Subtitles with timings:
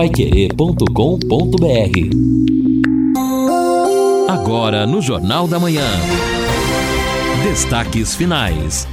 [0.00, 0.86] paiquerê.com.br
[4.30, 5.86] Agora no Jornal da Manhã.
[7.42, 8.88] Destaques finais.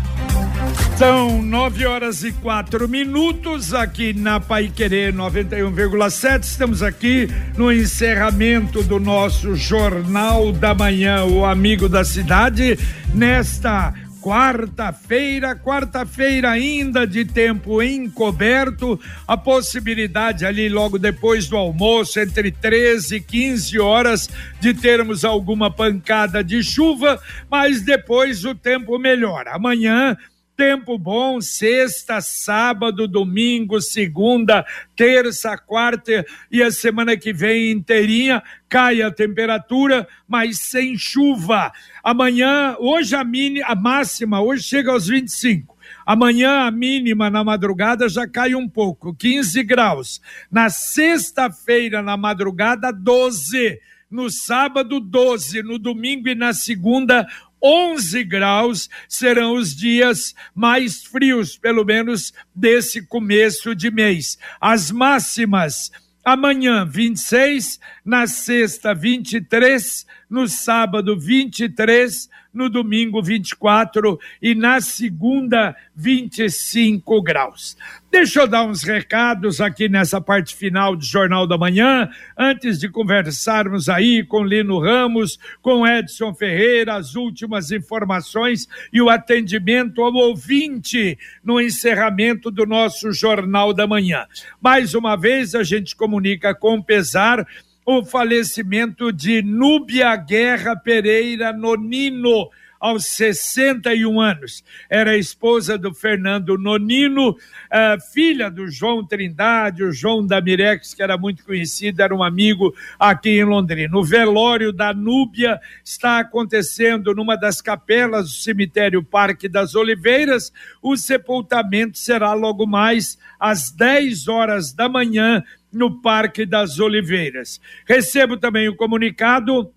[0.97, 6.43] São nove horas e quatro minutos aqui na Pai Querer 91,7.
[6.43, 12.77] Estamos aqui no encerramento do nosso Jornal da Manhã, o Amigo da Cidade,
[13.13, 13.93] nesta
[14.27, 23.15] quarta-feira, quarta-feira ainda de tempo encoberto, a possibilidade ali logo depois do almoço, entre 13
[23.15, 27.17] e 15 horas, de termos alguma pancada de chuva,
[27.49, 29.55] mas depois o tempo melhora.
[29.55, 30.17] Amanhã
[30.57, 34.65] Tempo bom, sexta, sábado, domingo, segunda,
[34.95, 41.71] terça, quarta e a semana que vem inteirinha cai a temperatura, mas sem chuva.
[42.03, 45.77] Amanhã, hoje a, mini, a máxima, hoje chega aos 25.
[46.03, 50.19] Amanhã a mínima na madrugada já cai um pouco, 15 graus.
[50.49, 53.79] Na sexta-feira, na madrugada, 12
[54.09, 57.27] no sábado 12, no domingo e na segunda
[57.67, 64.37] 11 graus serão os dias mais frios, pelo menos desse começo de mês.
[64.61, 65.91] As máximas
[66.23, 77.21] amanhã 26, na sexta 23, no sábado 23, no domingo 24 e na segunda 25
[77.21, 77.77] graus.
[78.09, 82.89] Deixa eu dar uns recados aqui nessa parte final do Jornal da Manhã, antes de
[82.89, 90.13] conversarmos aí com Lino Ramos, com Edson Ferreira, as últimas informações e o atendimento ao
[90.13, 94.25] ouvinte no encerramento do nosso Jornal da Manhã.
[94.59, 97.45] Mais uma vez, a gente comunica com pesar
[97.89, 104.61] o falecimento de Núbia Guerra Pereira Nonino, aos 61 anos.
[104.89, 111.01] Era esposa do Fernando Nonino, uh, filha do João Trindade, o João da Mirex, que
[111.01, 113.97] era muito conhecido, era um amigo aqui em Londrina.
[113.97, 120.51] O velório da Núbia está acontecendo numa das capelas do cemitério Parque das Oliveiras.
[120.81, 125.41] O sepultamento será logo mais às 10 horas da manhã
[125.71, 127.59] no Parque das Oliveiras.
[127.85, 129.71] Recebo também o comunicado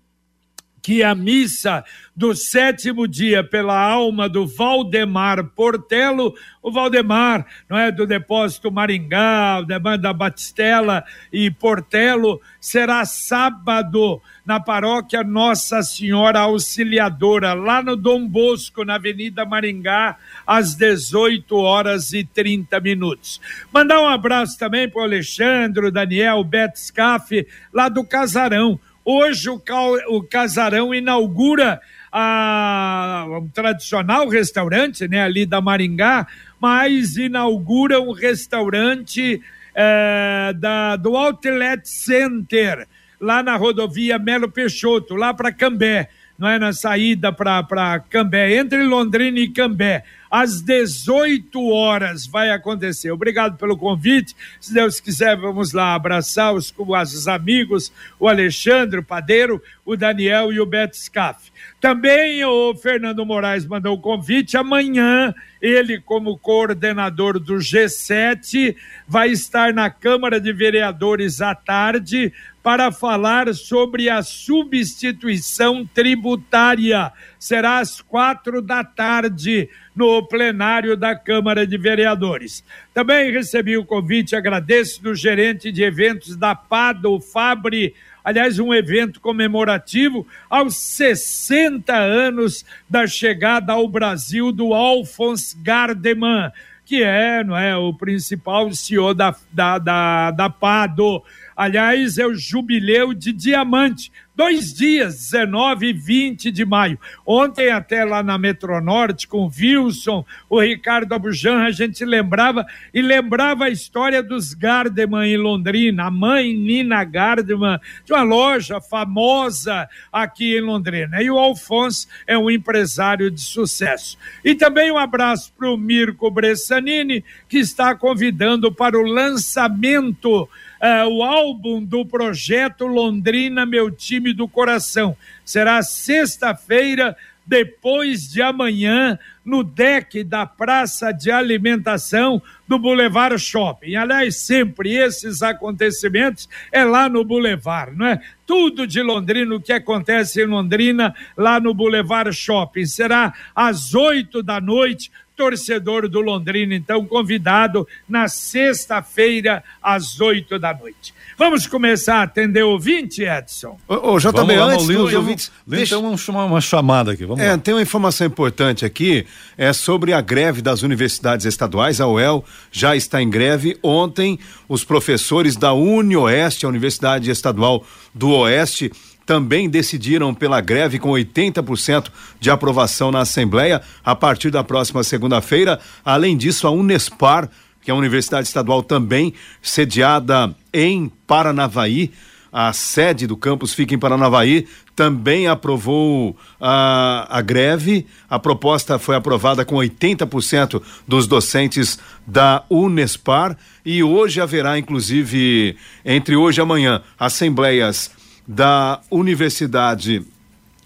[0.81, 1.83] que a missa
[2.15, 9.61] do sétimo dia pela alma do Valdemar Portelo, o Valdemar, não é, do depósito Maringá,
[9.61, 18.83] da Batistela e Portelo, será sábado na paróquia Nossa Senhora Auxiliadora, lá no Dom Bosco,
[18.83, 23.39] na Avenida Maringá, às 18 horas e 30 minutos.
[23.71, 29.61] Mandar um abraço também para o Alexandre, Daniel, Beto Scaff, lá do Casarão Hoje o,
[30.09, 31.81] o Casarão inaugura
[32.11, 36.27] a, um tradicional restaurante, né, ali da Maringá,
[36.59, 39.41] mas inaugura um restaurante
[39.73, 42.87] é, da, do Outlet Center,
[43.19, 46.59] lá na rodovia Melo Peixoto, lá para Cambé, não é?
[46.59, 53.11] Na saída para Cambé, entre Londrina e Cambé às 18 horas vai acontecer.
[53.11, 54.33] Obrigado pelo convite.
[54.61, 60.53] Se Deus quiser, vamos lá abraçar os, os amigos, o Alexandre, o Padeiro, o Daniel
[60.53, 61.51] e o Beto Scaff.
[61.81, 64.55] Também o Fernando Moraes mandou o convite.
[64.55, 68.75] Amanhã, ele, como coordenador do G7,
[69.07, 72.31] vai estar na Câmara de Vereadores à tarde
[72.63, 77.11] para falar sobre a substituição tributária.
[77.41, 82.63] Será às quatro da tarde no plenário da Câmara de Vereadores.
[82.93, 89.19] Também recebi o convite, agradeço do gerente de eventos da PADO, Fabre, aliás, um evento
[89.19, 96.51] comemorativo aos 60 anos da chegada ao Brasil do Alphonse Gardeman,
[96.85, 101.23] que é, não é, o principal CEO da, da, da, da PADO.
[101.57, 106.97] Aliás, é o jubileu de diamante dois dias, 19 e 20 de maio.
[107.23, 113.03] Ontem, até lá na Metronorte, com o Wilson, o Ricardo Abujan, a gente lembrava e
[113.03, 116.05] lembrava a história dos Gardeman em Londrina.
[116.05, 121.21] A mãe Nina Gardeman, de uma loja famosa aqui em Londrina.
[121.21, 124.17] E o Alfonso é um empresário de sucesso.
[124.43, 130.49] E também um abraço para o Mirko Bressanini, que está convidando para o lançamento
[130.81, 135.15] uh, o álbum do projeto Londrina, meu time do coração.
[135.45, 143.95] Será sexta-feira, depois de amanhã, no deck da Praça de Alimentação do Boulevard Shopping.
[143.95, 148.21] Aliás, sempre esses acontecimentos é lá no Boulevard, não é?
[148.45, 152.85] Tudo de Londrina, o que acontece em Londrina, lá no Boulevard Shopping.
[152.85, 155.11] Será às oito da noite
[155.41, 161.15] torcedor do Londrina, então, convidado na sexta-feira, às oito da noite.
[161.35, 163.75] Vamos começar a atender o ouvinte, Edson?
[163.87, 165.51] Ô, ô JB, vamos antes dos ouvintes...
[165.65, 165.95] Deixa...
[165.95, 167.57] Tem uma, uma chamada aqui, vamos é, lá.
[167.57, 169.25] Tem uma informação importante aqui,
[169.57, 173.75] é sobre a greve das universidades estaduais, a UEL já está em greve.
[173.81, 174.37] Ontem,
[174.69, 177.83] os professores da UniOeste, a Universidade Estadual
[178.13, 178.91] do Oeste,
[179.25, 182.07] também decidiram pela greve com 80%
[182.39, 185.79] de aprovação na Assembleia a partir da próxima segunda-feira.
[186.03, 187.49] Além disso, a Unespar
[187.81, 192.11] que é a Universidade Estadual também, sediada em Paranavaí.
[192.53, 198.05] A sede do campus fica em Paranavaí, também aprovou a, a greve.
[198.29, 201.97] A proposta foi aprovada com 80% dos docentes
[202.27, 203.57] da Unespar.
[203.85, 208.11] E hoje haverá, inclusive, entre hoje e amanhã, assembleias
[208.51, 210.25] da Universidade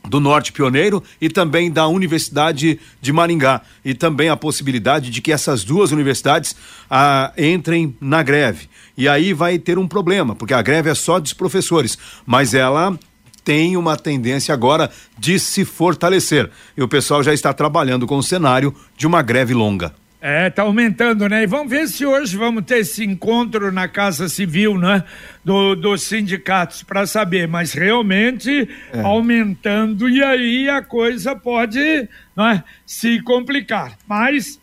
[0.07, 3.61] do Norte Pioneiro e também da Universidade de Maringá.
[3.83, 6.55] E também a possibilidade de que essas duas universidades
[6.89, 8.69] ah, entrem na greve.
[8.95, 12.97] E aí vai ter um problema, porque a greve é só dos professores, mas ela
[13.43, 16.49] tem uma tendência agora de se fortalecer.
[16.77, 19.93] E o pessoal já está trabalhando com o cenário de uma greve longa.
[20.21, 21.43] É, tá aumentando, né?
[21.43, 25.03] E vamos ver se hoje vamos ter esse encontro na Casa Civil, né?
[25.43, 29.01] Do, dos sindicatos para saber, mas realmente é.
[29.01, 33.95] aumentando e aí a coisa pode né, se complicar.
[34.07, 34.59] Mas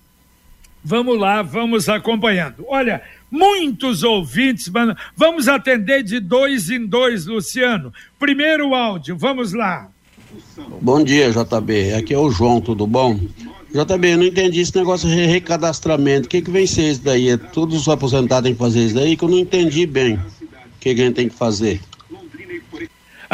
[0.83, 2.65] vamos lá, vamos acompanhando.
[2.67, 3.01] Olha,
[3.31, 4.69] muitos ouvintes,
[5.17, 7.95] vamos atender de dois em dois, Luciano.
[8.19, 9.92] Primeiro áudio, vamos lá.
[10.81, 11.95] Bom dia, JB.
[11.95, 13.19] Aqui é o João, tudo bom?
[13.73, 16.27] JB, eu não entendi esse negócio de recadastramento.
[16.27, 17.31] O que, que vem ser isso daí?
[17.31, 20.17] É todos os aposentados têm que fazer isso daí que eu não entendi bem.
[20.17, 20.21] O
[20.81, 21.81] que, que a gente tem que fazer?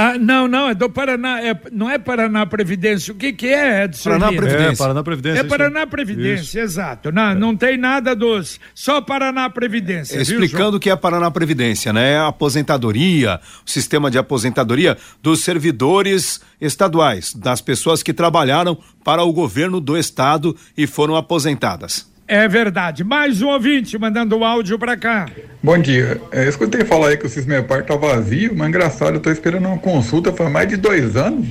[0.00, 3.12] Ah, não, não, é do Paraná, é, não é Paraná Previdência.
[3.12, 4.10] O que que é, Edson?
[4.10, 4.68] Paraná Previdência.
[4.68, 5.40] É, Paraná Previdência.
[5.40, 6.58] É Paraná Previdência, isso.
[6.60, 7.10] exato.
[7.10, 7.34] Não, é.
[7.34, 10.20] não tem nada dos, só Paraná Previdência.
[10.20, 12.12] Explicando o que é Paraná Previdência, né?
[12.12, 19.24] É a aposentadoria, o sistema de aposentadoria dos servidores estaduais, das pessoas que trabalharam para
[19.24, 22.06] o governo do estado e foram aposentadas.
[22.28, 23.02] É verdade.
[23.02, 25.26] Mais um ouvinte mandando o áudio para cá.
[25.62, 26.20] Bom dia.
[26.30, 29.66] É, eu escutei falar aí que o Cismepar tá vazio, mas engraçado, eu tô esperando
[29.66, 31.48] uma consulta faz mais de dois anos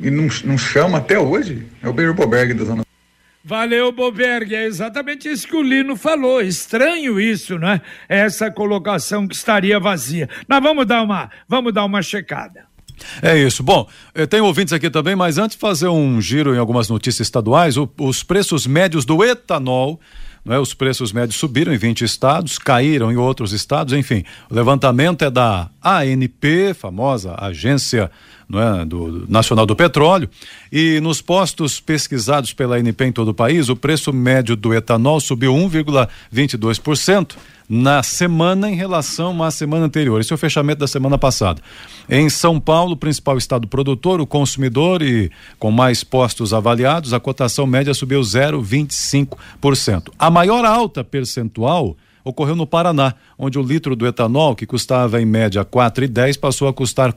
[0.00, 1.66] e não, não chama até hoje.
[1.82, 2.84] É o Beiro Boberg da Zona
[3.44, 4.54] Valeu, Boberg.
[4.54, 6.40] É exatamente isso que o Lino falou.
[6.40, 7.80] Estranho isso, né?
[8.08, 10.30] Essa colocação que estaria vazia.
[10.48, 12.66] Mas vamos dar uma, vamos dar uma checada.
[13.22, 13.62] É isso.
[13.62, 17.26] Bom, eh, tem ouvintes aqui também, mas antes de fazer um giro em algumas notícias
[17.26, 20.00] estaduais, o, os preços médios do etanol.
[20.46, 20.58] É?
[20.58, 24.24] Os preços médios subiram em 20 estados, caíram em outros estados, enfim.
[24.50, 28.10] O levantamento é da ANP, famosa agência não
[28.58, 30.28] é, do Nacional do Petróleo,
[30.70, 35.20] e nos postos pesquisados pela ANP em todo o país, o preço médio do etanol
[35.20, 37.36] subiu 1,22%
[37.68, 40.20] na semana em relação à semana anterior.
[40.20, 41.62] Esse é o fechamento da semana passada.
[42.08, 47.66] Em São Paulo, principal estado produtor, o consumidor e com mais postos avaliados, a cotação
[47.66, 50.10] média subiu 0,25%.
[50.18, 55.26] A maior alta percentual ocorreu no Paraná, onde o litro do etanol, que custava em
[55.26, 55.64] média
[56.04, 57.12] e dez, passou a custar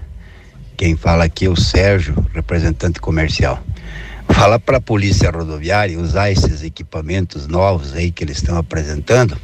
[0.76, 3.60] Quem fala aqui é o Sérgio, representante comercial.
[4.28, 9.38] Fala para a Polícia Rodoviária usar esses equipamentos novos aí que eles estão apresentando.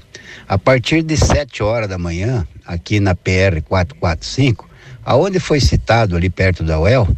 [0.49, 4.69] A partir de 7 horas da manhã, aqui na PR 445,
[5.05, 7.09] aonde foi citado ali perto da UEL,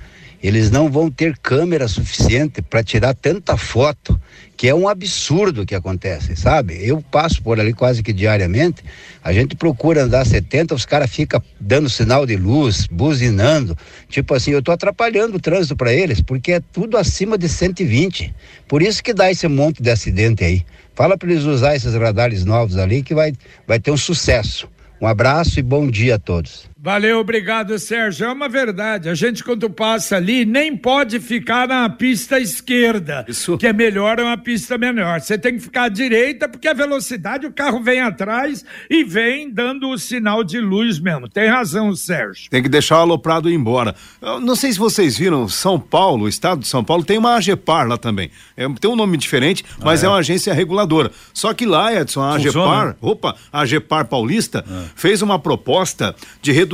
[0.42, 4.20] eles não vão ter câmera suficiente para tirar tanta foto,
[4.56, 6.78] que é um absurdo que acontece, sabe?
[6.84, 8.82] Eu passo por ali quase que diariamente,
[9.22, 13.76] a gente procura andar 70, os caras ficam dando sinal de luz, buzinando,
[14.08, 18.34] tipo assim, eu estou atrapalhando o trânsito para eles, porque é tudo acima de 120.
[18.66, 20.64] Por isso que dá esse monte de acidente aí.
[20.94, 23.32] Fala para eles usar esses radares novos ali que vai,
[23.66, 24.68] vai ter um sucesso.
[25.00, 26.71] Um abraço e bom dia a todos.
[26.84, 28.26] Valeu, obrigado, Sérgio.
[28.26, 29.08] É uma verdade.
[29.08, 33.56] A gente, quando passa ali, nem pode ficar na pista esquerda, Isso.
[33.56, 35.20] que é melhor, é uma pista menor.
[35.20, 39.48] Você tem que ficar à direita, porque a velocidade, o carro vem atrás e vem
[39.48, 41.28] dando o sinal de luz mesmo.
[41.28, 42.50] Tem razão, Sérgio.
[42.50, 43.94] Tem que deixar o aloprado ir embora.
[44.20, 47.36] Eu não sei se vocês viram, São Paulo, o estado de São Paulo, tem uma
[47.36, 48.28] AGEPAR lá também.
[48.56, 50.08] É, tem um nome diferente, mas é.
[50.08, 51.12] uma agência reguladora.
[51.32, 54.64] Só que lá, Edson, a Funciona, AGEPAR, opa, a AGEPAR Paulista,
[54.96, 56.71] fez uma proposta de redução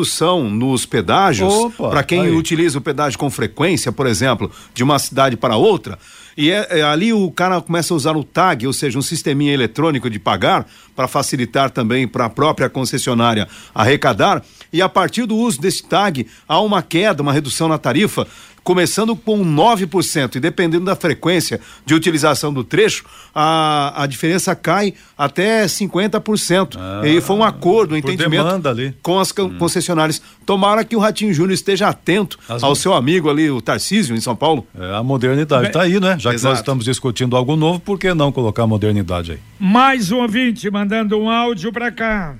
[0.50, 2.36] nos pedágios para quem aí.
[2.36, 5.98] utiliza o pedágio com frequência, por exemplo, de uma cidade para outra.
[6.36, 9.52] E é, é, ali o cara começa a usar o tag, ou seja, um sisteminha
[9.52, 14.44] eletrônico de pagar, para facilitar também para a própria concessionária arrecadar.
[14.72, 18.24] E a partir do uso desse tag, há uma queda, uma redução na tarifa,
[18.68, 23.02] começando com 9%, e dependendo da frequência de utilização do trecho,
[23.34, 26.76] a, a diferença cai até 50%.
[27.06, 28.94] e foi um acordo, um entendimento demanda ali.
[29.02, 30.20] com as con- concessionárias.
[30.44, 34.20] Tomara que o Ratinho Júnior esteja atento As- ao seu amigo ali, o Tarcísio, em
[34.20, 34.66] São Paulo.
[34.78, 36.16] É, a modernidade tá aí, né?
[36.18, 36.50] Já que Exato.
[36.52, 39.38] nós estamos discutindo algo novo, por que não colocar a modernidade aí?
[39.58, 42.34] Mais um ouvinte mandando um áudio para cá.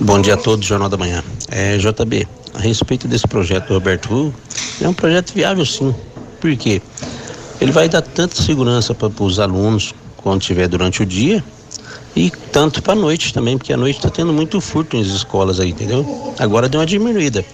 [0.00, 1.22] Bom dia a todos, Jornal da Manhã.
[1.50, 4.34] É, JB, a respeito desse projeto do Roberto Hu,
[4.80, 5.94] é um projeto viável sim.
[6.40, 6.82] Por quê?
[7.60, 11.42] Ele vai dar tanta segurança para os alunos quando tiver durante o dia
[12.14, 15.58] e tanto para a noite também, porque a noite está tendo muito furto nas escolas
[15.58, 16.34] aí, entendeu?
[16.38, 17.44] Agora deu uma diminuída,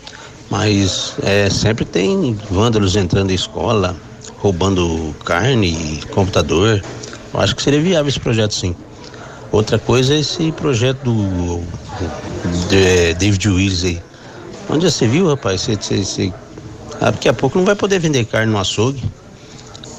[0.51, 3.97] mas é, sempre tem vândalos entrando na escola,
[4.39, 6.83] roubando carne, computador.
[7.33, 8.75] Eu acho que seria viável esse projeto sim.
[9.53, 11.63] Outra coisa é esse projeto do
[12.69, 14.03] de David Willis aí.
[14.69, 15.63] Onde você viu, rapaz?
[15.63, 16.33] Você, você, você...
[17.01, 19.03] Ah, daqui a pouco não vai poder vender carne no açougue.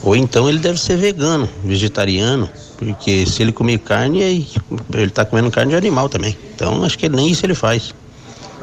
[0.03, 4.47] Ou então ele deve ser vegano, vegetariano, porque se ele comer carne,
[4.93, 6.35] ele tá comendo carne de animal também.
[6.55, 7.93] Então acho que nem isso ele faz.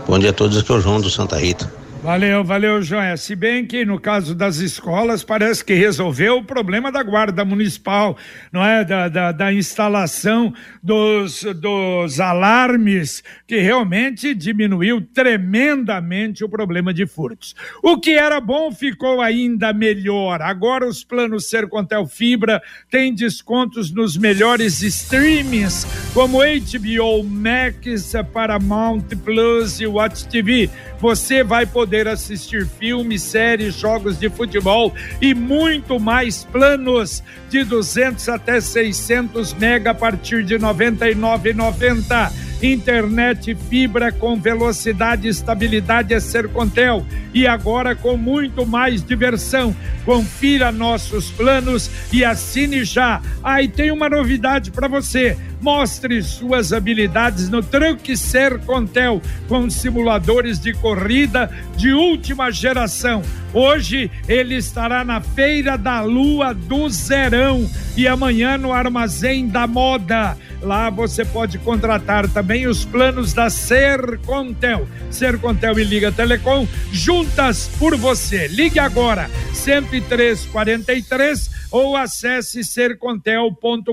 [0.07, 1.77] Bom dia a todos, aqui é o João do Santa Rita.
[2.09, 3.15] Valeu, valeu, Joé.
[3.19, 8.17] Se bem que no caso das escolas parece que resolveu o problema da guarda municipal,
[8.50, 8.83] não é?
[8.83, 17.55] Da, da, da instalação dos, dos alarmes, que realmente diminuiu tremendamente o problema de furtos.
[17.83, 20.41] O que era bom ficou ainda melhor.
[20.41, 29.79] Agora os planos Sercontel Fibra têm descontos nos melhores streamings, como HBO Max, Paramount Plus
[29.79, 30.71] e Watch TV.
[31.00, 38.28] Você vai poder assistir filmes, séries, jogos de futebol e muito mais planos de 200
[38.28, 42.49] até 600 mega a partir de 99,90.
[42.61, 49.75] Internet fibra com velocidade e estabilidade é Sercontel e agora com muito mais diversão.
[50.05, 53.23] Confira nossos planos e assine já.
[53.45, 55.37] Ah, e tem uma novidade para você.
[55.61, 63.23] Mostre suas habilidades no Truque Sercontel com simuladores de corrida de última geração.
[63.53, 70.37] Hoje ele estará na Feira da Lua do Zerão e amanhã no Armazém da Moda.
[70.61, 74.87] Lá você pode contratar também os planos da Sercontel.
[75.11, 78.49] Sercontel e Liga Telecom juntas por você.
[78.49, 83.93] Ligue agora 10343 ou acesse sercontel.com.br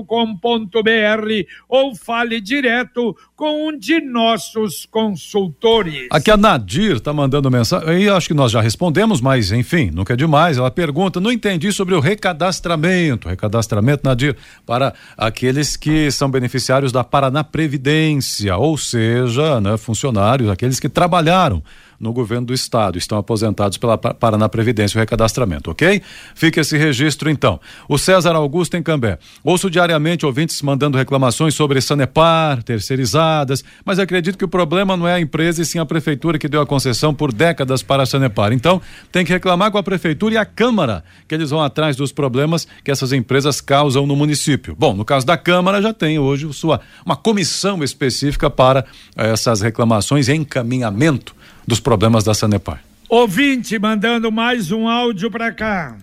[1.68, 6.08] ou fale direto com um de nossos consultores.
[6.10, 10.14] Aqui a Nadir tá mandando mensagem, aí acho que nós já respondemos, mas enfim, nunca
[10.14, 10.56] é demais.
[10.56, 13.28] Ela pergunta: não entendi sobre o recadastramento.
[13.28, 20.80] Recadastramento, Nadir, para aqueles que são beneficiários da Paraná Previdência, ou seja, né, funcionários, aqueles
[20.80, 21.62] que trabalharam
[21.98, 26.02] no governo do estado, estão aposentados pela Pa- Paraná Previdência, o recadastramento, ok?
[26.34, 27.60] Fica esse registro então.
[27.88, 29.18] O César Augusto em Cambé.
[29.42, 35.14] Ouço diariamente ouvintes mandando reclamações sobre Sanepar, terceirizadas, mas acredito que o problema não é
[35.14, 38.52] a empresa e sim a prefeitura que deu a concessão por décadas para a Sanepar.
[38.52, 38.80] Então,
[39.12, 42.66] tem que reclamar com a prefeitura e a Câmara, que eles vão atrás dos problemas
[42.82, 44.74] que essas empresas causam no município.
[44.78, 48.84] Bom, no caso da Câmara já tem hoje sua uma comissão específica para
[49.16, 51.35] eh, essas reclamações e encaminhamento
[51.66, 52.82] dos problemas da Sanepar.
[53.08, 55.96] Ouvinte mandando mais um áudio para cá.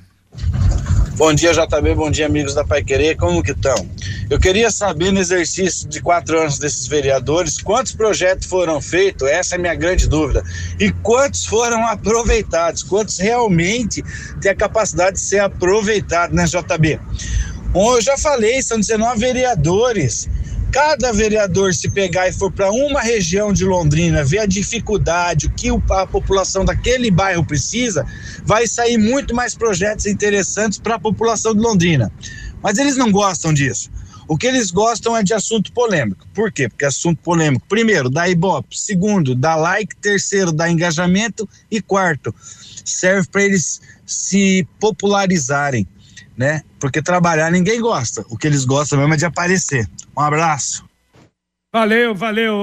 [1.15, 3.87] Bom dia, JB, bom dia, amigos da Pai Querer, como que estão?
[4.31, 9.53] Eu queria saber, no exercício de quatro anos desses vereadores, quantos projetos foram feitos, essa
[9.53, 10.43] é a minha grande dúvida,
[10.79, 14.03] e quantos foram aproveitados, quantos realmente
[14.41, 16.99] têm a capacidade de ser aproveitados, né, JB?
[17.69, 20.27] Bom, eu já falei, são 19 vereadores,
[20.73, 25.51] cada vereador se pegar e for para uma região de Londrina, ver a dificuldade, o
[25.51, 28.03] que a população daquele bairro precisa,
[28.43, 32.11] vai sair muito mais projetos interessantes para a população de Londrina.
[32.63, 33.91] Mas eles não gostam disso.
[34.27, 36.25] O que eles gostam é de assunto polêmico.
[36.33, 36.67] Por quê?
[36.67, 42.33] Porque assunto polêmico, primeiro, dá ibope, segundo, dá like, terceiro, dá engajamento e quarto,
[42.83, 45.87] serve para eles se popularizarem
[46.37, 46.61] né?
[46.79, 48.25] Porque trabalhar ninguém gosta.
[48.29, 49.87] O que eles gostam mesmo é de aparecer.
[50.17, 50.83] Um abraço.
[51.73, 52.57] Valeu, valeu.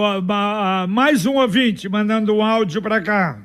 [0.89, 3.39] Mais um ouvinte mandando um áudio para cá.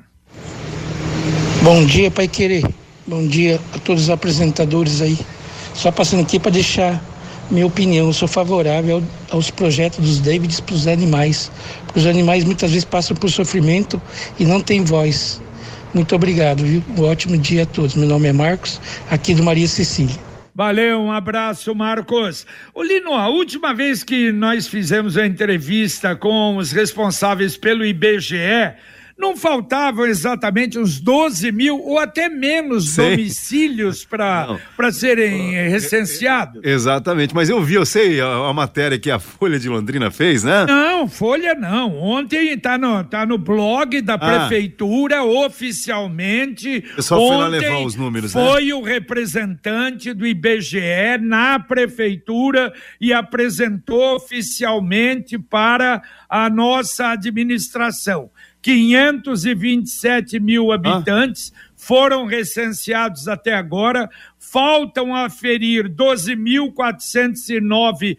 [1.62, 2.64] Bom dia, Pai Querer.
[3.06, 5.18] Bom dia a todos os apresentadores aí.
[5.74, 7.02] Só passando aqui para deixar
[7.50, 8.06] minha opinião.
[8.06, 11.50] Eu sou favorável aos projetos dos Davids para os animais.
[11.84, 14.00] Porque os animais muitas vezes passam por sofrimento
[14.38, 15.40] e não têm voz.
[15.96, 16.84] Muito obrigado, viu?
[16.94, 17.94] Um ótimo dia a todos.
[17.94, 18.78] Meu nome é Marcos,
[19.10, 20.14] aqui do Maria Cecília.
[20.54, 22.46] Valeu, um abraço, Marcos.
[22.74, 28.74] O Lino, a última vez que nós fizemos a entrevista com os responsáveis pelo IBGE,
[29.18, 33.10] não faltavam exatamente uns 12 mil ou até menos Sei.
[33.10, 34.58] domicílios para
[34.92, 36.62] serem recenseados.
[36.62, 40.44] Exatamente, mas eu vi, eu sei a, a, matéria que a Folha de Londrina fez,
[40.44, 40.66] né?
[40.66, 41.96] Não, Folha não.
[41.98, 44.18] Ontem está no, tá no blog da ah.
[44.18, 46.84] prefeitura oficialmente.
[46.96, 48.44] Eu só fui lá levar os números, né?
[48.44, 48.74] Foi né?
[48.74, 58.30] o representante do IBGE na prefeitura e apresentou oficialmente para a nossa administração.
[58.66, 61.58] 527 mil habitantes ah.
[61.76, 68.18] foram recenseados até agora, faltam aferir 12.409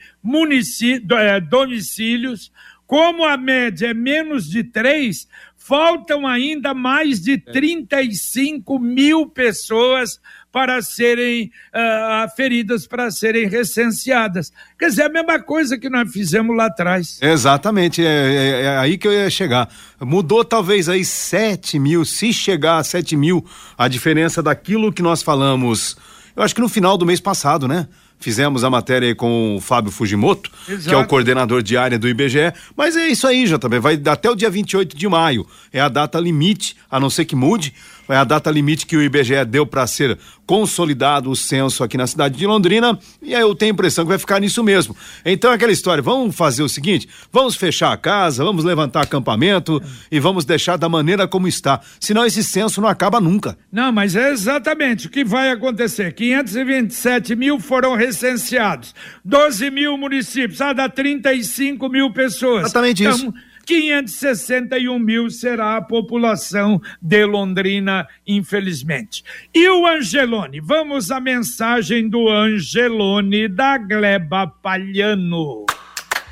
[1.20, 2.50] é, domicílios.
[2.86, 5.28] Como a média é menos de três,
[5.68, 8.80] faltam ainda mais de 35 é.
[8.80, 10.18] mil pessoas
[10.50, 14.52] para serem uh, aferidas, para serem recenseadas.
[14.80, 17.20] Quer dizer, a mesma coisa que nós fizemos lá atrás.
[17.22, 19.70] Exatamente, é, é, é aí que eu ia chegar.
[20.00, 23.46] Mudou talvez aí 7 mil, se chegar a 7 mil,
[23.78, 25.98] a diferença daquilo que nós falamos,
[26.34, 27.88] eu acho que no final do mês passado, né?
[28.20, 30.90] Fizemos a matéria com o Fábio Fujimoto, Exato.
[30.90, 32.52] que é o coordenador de área do IBGE.
[32.76, 33.80] Mas é isso aí, já também.
[33.80, 35.46] Vai até o dia 28 de maio.
[35.72, 37.74] É a data limite, a não ser que mude
[38.10, 42.08] é a data limite que o IBGE deu para ser consolidado o censo aqui na
[42.08, 44.96] cidade de Londrina, e aí eu tenho a impressão que vai ficar nisso mesmo.
[45.26, 50.20] Então, aquela história, vamos fazer o seguinte: vamos fechar a casa, vamos levantar acampamento e
[50.20, 51.82] vamos deixar da maneira como está.
[52.00, 53.58] Senão esse censo não acaba nunca.
[53.72, 56.14] Não, mas é exatamente o que vai acontecer.
[56.14, 62.64] 527 mil foram recenseados, 12 mil municípios, ah, dá 35 mil pessoas.
[62.64, 63.34] Exatamente então, isso
[63.68, 69.26] 561 mil será a população de Londrina, infelizmente.
[69.54, 70.62] E o Angelone?
[70.62, 75.66] Vamos à mensagem do Angelone da Gleba Palhano.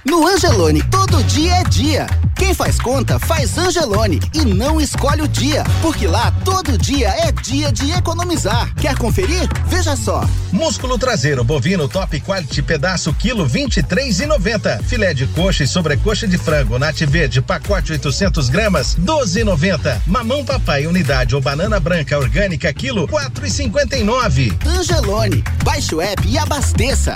[0.06, 2.08] No Angelone, todo dia é dia.
[2.36, 7.32] Quem faz conta, faz Angelone e não escolhe o dia, porque lá todo dia é
[7.32, 8.74] dia de economizar.
[8.76, 9.48] Quer conferir?
[9.68, 10.28] Veja só.
[10.52, 14.84] Músculo traseiro bovino top quality pedaço quilo 23 e 90.
[14.84, 20.02] Filé de coxa e sobrecoxa de frango nat verde pacote 800 gramas 12 e 90.
[20.06, 24.58] Mamão papai unidade ou banana branca orgânica quilo 4 e 59.
[24.66, 27.16] Angelone, baixe o app e abasteça.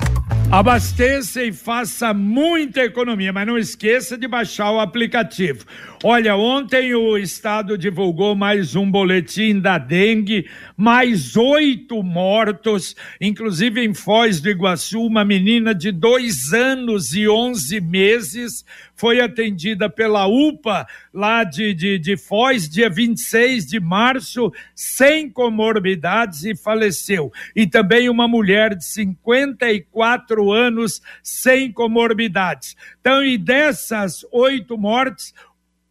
[0.52, 5.09] Abasteça e faça muita economia, mas não esqueça de baixar o aplicativo.
[6.04, 13.94] Olha, ontem o estado divulgou mais um boletim da dengue, mais oito mortos, inclusive em
[13.94, 18.64] Foz do Iguaçu, uma menina de dois anos e onze meses
[19.00, 26.44] foi atendida pela UPA lá de, de, de Foz, dia 26 de março, sem comorbidades
[26.44, 27.32] e faleceu.
[27.56, 32.76] E também uma mulher de 54 anos sem comorbidades.
[33.10, 35.34] Então, e dessas oito mortes,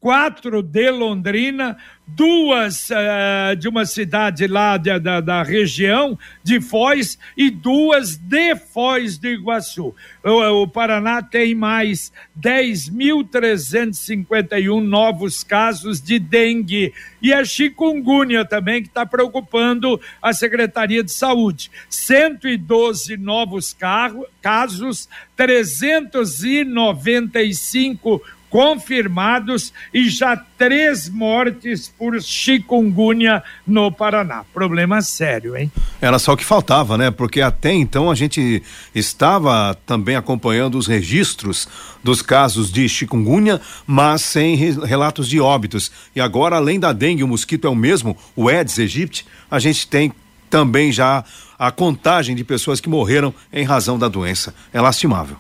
[0.00, 7.18] quatro de Londrina, duas uh, de uma cidade lá de, da, da, região de Foz
[7.37, 9.94] e duas de Foz do Iguaçu.
[10.24, 18.88] O, o Paraná tem mais 10.351 novos casos de dengue e a chikungunya também que
[18.88, 21.72] está preocupando a Secretaria de Saúde.
[21.90, 34.44] 112 novos carro, casos, 395 confirmados e já três mortes por chikungunya no Paraná.
[34.52, 35.70] Problema sério, hein?
[36.00, 37.11] Era só o que faltava, né?
[37.11, 38.62] Porque até então a gente
[38.94, 41.68] estava também acompanhando os registros
[42.02, 45.90] dos casos de chikungunya, mas sem relatos de óbitos.
[46.14, 49.87] E agora, além da dengue, o mosquito é o mesmo, o Aedes aegypti, a gente
[49.87, 50.12] tem
[50.48, 51.24] também já
[51.58, 54.54] a contagem de pessoas que morreram em razão da doença.
[54.72, 55.37] É lastimável.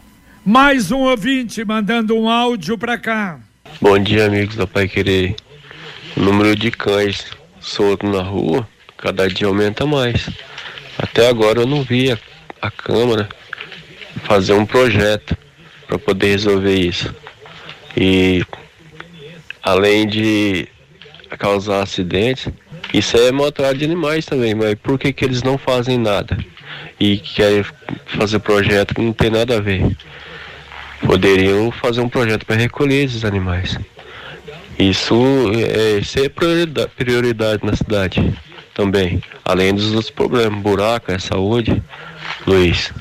[0.50, 3.38] Mais um ouvinte mandando um áudio para cá.
[3.82, 5.36] Bom dia, amigos da Pai Querer.
[6.16, 7.26] O número de cães
[7.60, 10.30] soltos na rua cada dia aumenta mais.
[10.96, 12.18] Até agora eu não vi a,
[12.62, 13.28] a Câmara
[14.22, 15.36] fazer um projeto
[15.86, 17.14] para poder resolver isso.
[17.94, 18.42] E
[19.62, 20.66] além de
[21.38, 22.48] causar acidentes,
[22.94, 26.38] isso é maltrato de animais também, mas por que, que eles não fazem nada?
[26.98, 27.62] E querem
[28.06, 29.94] fazer projeto que não tem nada a ver.
[31.04, 33.78] Poderiam fazer um projeto para recolher esses animais.
[34.78, 35.14] Isso
[35.54, 38.32] é, isso é prioridade, prioridade na cidade
[38.74, 39.22] também.
[39.44, 41.82] Além dos outros problemas, buraco, é saúde.
[42.46, 42.92] Luiz.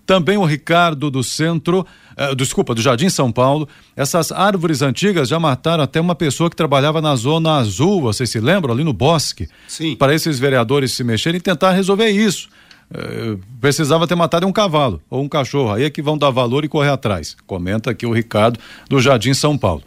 [0.05, 1.87] Também o Ricardo do Centro,
[2.19, 3.69] uh, desculpa, do Jardim São Paulo.
[3.95, 8.41] Essas árvores antigas já mataram até uma pessoa que trabalhava na Zona Azul, vocês se
[8.41, 8.75] lembram?
[8.75, 9.49] Ali no bosque.
[9.69, 9.95] Sim.
[9.95, 12.49] Para esses vereadores se mexerem e tentar resolver isso.
[12.91, 16.65] Uh, precisava ter matado um cavalo ou um cachorro, aí é que vão dar valor
[16.65, 17.37] e correr atrás.
[17.47, 19.83] Comenta aqui o Ricardo do Jardim São Paulo.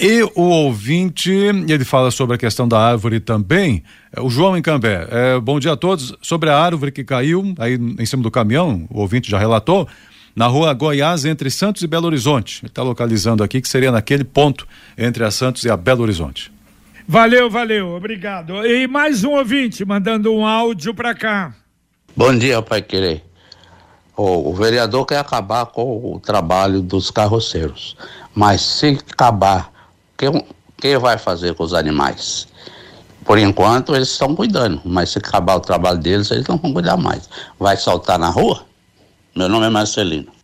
[0.00, 3.82] E o ouvinte, ele fala sobre a questão da árvore também.
[4.14, 5.08] É, o João Encambé.
[5.10, 6.14] É, bom dia a todos.
[6.22, 9.88] Sobre a árvore que caiu aí em cima do caminhão, o ouvinte já relatou,
[10.36, 12.60] na rua Goiás, entre Santos e Belo Horizonte.
[12.62, 16.52] Ele está localizando aqui que seria naquele ponto entre a Santos e a Belo Horizonte.
[17.08, 18.64] Valeu, valeu, obrigado.
[18.64, 21.52] E mais um ouvinte mandando um áudio para cá.
[22.16, 23.24] Bom dia, Pai Querer.
[24.16, 27.96] O, o vereador quer acabar com o trabalho dos carroceiros,
[28.32, 29.77] mas se acabar
[30.18, 30.44] quem,
[30.76, 32.48] quem vai fazer com os animais?
[33.24, 36.96] Por enquanto eles estão cuidando, mas se acabar o trabalho deles, eles não vão cuidar
[36.96, 37.28] mais.
[37.58, 38.64] Vai soltar na rua?
[39.36, 40.37] Meu nome é Marcelino.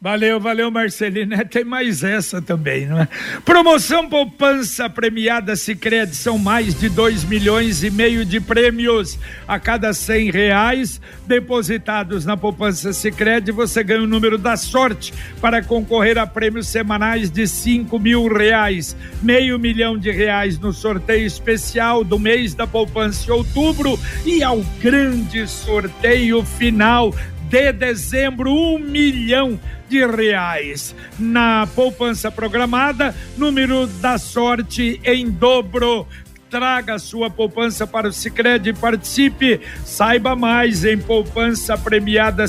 [0.00, 1.34] Valeu, valeu, Marcelino.
[1.34, 3.08] É, tem mais essa também, não é?
[3.44, 9.92] Promoção Poupança Premiada Sicredi são mais de dois milhões e meio de prêmios a cada
[9.92, 13.50] cem reais depositados na Poupança Sicredi.
[13.50, 18.96] Você ganha o número da sorte para concorrer a prêmios semanais de cinco mil reais,
[19.20, 24.60] meio milhão de reais no sorteio especial do mês da Poupança de outubro e ao
[24.80, 27.12] grande sorteio final
[27.48, 29.58] de dezembro, um milhão
[29.88, 30.94] de reais.
[31.18, 36.06] Na poupança programada, número da sorte em dobro.
[36.50, 39.60] Traga sua poupança para o Sicredi e participe.
[39.84, 42.48] Saiba mais em poupança premiada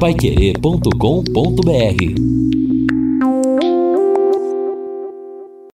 [0.00, 2.49] Paiquerê.com.br